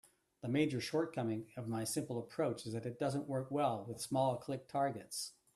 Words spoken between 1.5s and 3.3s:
of my simple approach is that it doesn't